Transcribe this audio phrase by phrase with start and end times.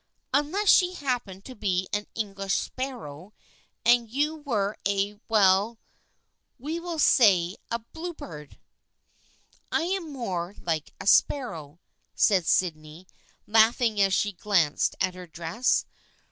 [0.33, 3.33] "Unless she happened to be an English sparrow
[3.85, 5.77] and you were a— well,
[6.57, 8.57] we will say a blue bird.""
[9.71, 11.77] I am more like a sparrow,"
[12.15, 13.05] said Sydney
[13.45, 15.85] laughing as she glanced at her dress.